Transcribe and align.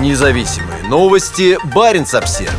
Независимые 0.00 0.82
новости. 0.88 1.56
Барин 1.72 2.02
обсерва 2.02 2.52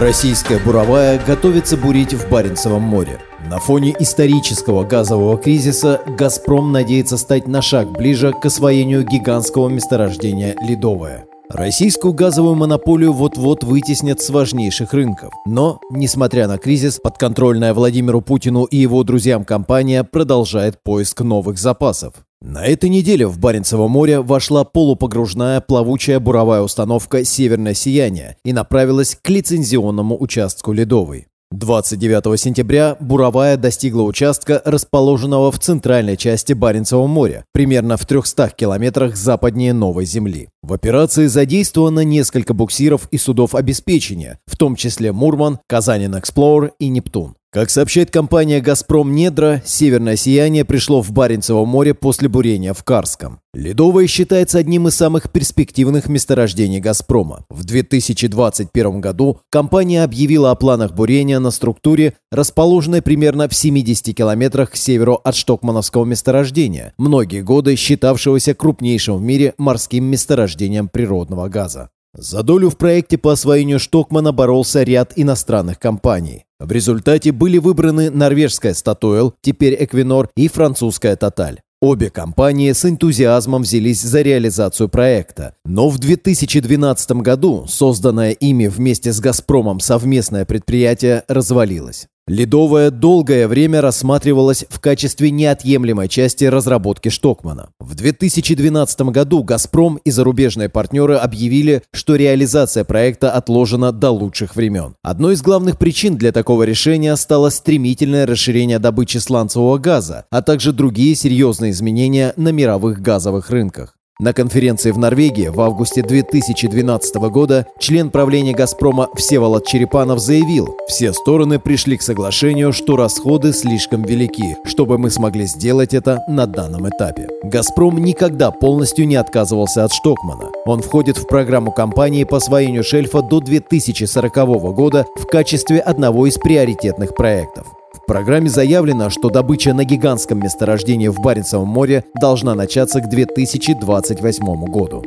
Российская 0.00 0.58
буровая 0.58 1.20
готовится 1.24 1.76
бурить 1.76 2.14
в 2.14 2.30
Баренцевом 2.30 2.80
море. 2.82 3.18
На 3.46 3.58
фоне 3.58 3.94
исторического 3.98 4.84
газового 4.84 5.36
кризиса 5.36 6.00
«Газпром» 6.06 6.72
надеется 6.72 7.18
стать 7.18 7.46
на 7.46 7.60
шаг 7.60 7.92
ближе 7.92 8.32
к 8.32 8.46
освоению 8.46 9.04
гигантского 9.04 9.68
месторождения 9.68 10.56
«Ледовое». 10.62 11.26
Российскую 11.50 12.14
газовую 12.14 12.54
монополию 12.54 13.12
вот-вот 13.12 13.62
вытеснят 13.62 14.22
с 14.22 14.30
важнейших 14.30 14.94
рынков. 14.94 15.34
Но, 15.46 15.80
несмотря 15.90 16.48
на 16.48 16.56
кризис, 16.56 16.98
подконтрольная 16.98 17.74
Владимиру 17.74 18.22
Путину 18.22 18.64
и 18.64 18.78
его 18.78 19.04
друзьям 19.04 19.44
компания 19.44 20.02
продолжает 20.02 20.82
поиск 20.82 21.20
новых 21.20 21.58
запасов. 21.58 22.14
На 22.44 22.66
этой 22.66 22.90
неделе 22.90 23.24
в 23.28 23.38
Баренцево 23.38 23.86
море 23.86 24.20
вошла 24.20 24.64
полупогружная 24.64 25.60
плавучая 25.60 26.18
буровая 26.18 26.62
установка 26.62 27.24
«Северное 27.24 27.72
сияние» 27.72 28.36
и 28.44 28.52
направилась 28.52 29.16
к 29.20 29.28
лицензионному 29.28 30.20
участку 30.20 30.72
Ледовой. 30.72 31.28
29 31.52 32.40
сентября 32.40 32.96
буровая 32.98 33.56
достигла 33.56 34.02
участка, 34.02 34.60
расположенного 34.64 35.52
в 35.52 35.60
центральной 35.60 36.16
части 36.16 36.52
Баренцева 36.52 37.06
моря, 37.06 37.44
примерно 37.52 37.96
в 37.96 38.06
300 38.06 38.50
километрах 38.56 39.16
западнее 39.16 39.72
Новой 39.72 40.04
Земли. 40.04 40.48
В 40.64 40.72
операции 40.72 41.26
задействовано 41.26 42.00
несколько 42.00 42.54
буксиров 42.54 43.06
и 43.12 43.18
судов 43.18 43.54
обеспечения, 43.54 44.40
в 44.46 44.56
том 44.56 44.74
числе 44.74 45.12
«Мурман», 45.12 45.60
«Казанин 45.68 46.18
Эксплорер» 46.18 46.72
и 46.80 46.88
«Нептун». 46.88 47.36
Как 47.54 47.68
сообщает 47.68 48.10
компания 48.10 48.62
«Газпром 48.62 49.14
Недра», 49.14 49.60
северное 49.66 50.16
сияние 50.16 50.64
пришло 50.64 51.02
в 51.02 51.12
Баренцево 51.12 51.66
море 51.66 51.92
после 51.92 52.30
бурения 52.30 52.72
в 52.72 52.82
Карском. 52.82 53.40
Ледовое 53.52 54.06
считается 54.06 54.56
одним 54.56 54.88
из 54.88 54.94
самых 54.94 55.30
перспективных 55.30 56.08
месторождений 56.08 56.80
«Газпрома». 56.80 57.44
В 57.50 57.64
2021 57.64 59.02
году 59.02 59.40
компания 59.50 60.02
объявила 60.02 60.50
о 60.50 60.54
планах 60.54 60.94
бурения 60.94 61.38
на 61.40 61.50
структуре, 61.50 62.14
расположенной 62.30 63.02
примерно 63.02 63.50
в 63.50 63.54
70 63.54 64.16
километрах 64.16 64.70
к 64.70 64.76
северу 64.76 65.20
от 65.22 65.34
Штокмановского 65.34 66.06
месторождения, 66.06 66.94
многие 66.96 67.42
годы 67.42 67.76
считавшегося 67.76 68.54
крупнейшим 68.54 69.18
в 69.18 69.22
мире 69.22 69.52
морским 69.58 70.04
месторождением 70.04 70.88
природного 70.88 71.50
газа. 71.50 71.90
За 72.14 72.42
долю 72.42 72.68
в 72.68 72.76
проекте 72.76 73.16
по 73.16 73.32
освоению 73.32 73.78
Штокмана 73.78 74.32
боролся 74.32 74.82
ряд 74.82 75.12
иностранных 75.16 75.78
компаний. 75.78 76.44
В 76.60 76.70
результате 76.70 77.32
были 77.32 77.56
выбраны 77.56 78.10
норвежская 78.10 78.74
«Статуэл», 78.74 79.34
теперь 79.40 79.82
«Эквинор» 79.82 80.28
и 80.36 80.48
французская 80.48 81.16
«Тоталь». 81.16 81.60
Обе 81.80 82.10
компании 82.10 82.70
с 82.70 82.84
энтузиазмом 82.84 83.62
взялись 83.62 84.02
за 84.02 84.22
реализацию 84.22 84.88
проекта. 84.88 85.54
Но 85.64 85.88
в 85.88 85.98
2012 85.98 87.10
году 87.22 87.64
созданное 87.66 88.30
ими 88.30 88.68
вместе 88.68 89.12
с 89.12 89.18
«Газпромом» 89.18 89.80
совместное 89.80 90.44
предприятие 90.44 91.24
развалилось. 91.26 92.06
Ледовая 92.28 92.92
долгое 92.92 93.48
время 93.48 93.80
рассматривалась 93.80 94.64
в 94.68 94.78
качестве 94.78 95.32
неотъемлемой 95.32 96.08
части 96.08 96.44
разработки 96.44 97.08
Штокмана. 97.08 97.70
В 97.80 97.96
2012 97.96 99.00
году 99.10 99.42
«Газпром» 99.42 99.96
и 100.04 100.12
зарубежные 100.12 100.68
партнеры 100.68 101.16
объявили, 101.16 101.82
что 101.92 102.14
реализация 102.14 102.84
проекта 102.84 103.32
отложена 103.32 103.90
до 103.90 104.10
лучших 104.10 104.54
времен. 104.54 104.94
Одной 105.02 105.34
из 105.34 105.42
главных 105.42 105.78
причин 105.78 106.16
для 106.16 106.30
такого 106.30 106.62
решения 106.62 107.16
стало 107.16 107.50
стремительное 107.50 108.24
расширение 108.24 108.78
добычи 108.78 109.18
сланцевого 109.18 109.78
газа, 109.78 110.24
а 110.30 110.42
также 110.42 110.72
другие 110.72 111.16
серьезные 111.16 111.72
изменения 111.72 112.34
на 112.36 112.50
мировых 112.50 113.00
газовых 113.00 113.50
рынках. 113.50 113.96
На 114.22 114.32
конференции 114.32 114.92
в 114.92 114.98
Норвегии 114.98 115.48
в 115.48 115.60
августе 115.60 116.00
2012 116.00 117.16
года 117.28 117.66
член 117.80 118.08
правления 118.08 118.52
«Газпрома» 118.52 119.08
Всеволод 119.16 119.66
Черепанов 119.66 120.20
заявил, 120.20 120.76
все 120.86 121.12
стороны 121.12 121.58
пришли 121.58 121.96
к 121.96 122.02
соглашению, 122.02 122.72
что 122.72 122.94
расходы 122.94 123.52
слишком 123.52 124.04
велики, 124.04 124.56
чтобы 124.64 124.96
мы 124.96 125.10
смогли 125.10 125.46
сделать 125.46 125.92
это 125.92 126.22
на 126.28 126.46
данном 126.46 126.88
этапе. 126.88 127.26
«Газпром» 127.42 127.98
никогда 127.98 128.52
полностью 128.52 129.08
не 129.08 129.16
отказывался 129.16 129.82
от 129.82 129.92
Штокмана. 129.92 130.52
Он 130.66 130.82
входит 130.82 131.16
в 131.16 131.26
программу 131.26 131.72
компании 131.72 132.22
по 132.22 132.36
освоению 132.36 132.84
шельфа 132.84 133.22
до 133.22 133.40
2040 133.40 134.36
года 134.72 135.04
в 135.16 135.26
качестве 135.26 135.80
одного 135.80 136.28
из 136.28 136.38
приоритетных 136.38 137.16
проектов. 137.16 137.66
Программе 138.12 138.50
заявлено, 138.50 139.08
что 139.08 139.30
добыча 139.30 139.72
на 139.72 139.84
гигантском 139.84 140.38
месторождении 140.38 141.08
в 141.08 141.18
Баренцевом 141.22 141.68
море 141.68 142.04
должна 142.20 142.54
начаться 142.54 143.00
к 143.00 143.08
2028 143.08 144.64
году. 144.66 145.02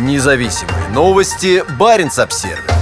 Независимые 0.00 0.88
новости. 0.92 1.62
Баренц-Обсервис. 1.78 2.79